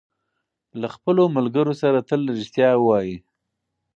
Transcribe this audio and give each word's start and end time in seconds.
له 0.79 0.87
خپلو 0.95 1.23
ملګرو 1.35 1.73
سره 1.81 1.99
تل 2.09 2.21
رښتیا 2.37 2.69
ووایئ. 2.77 3.13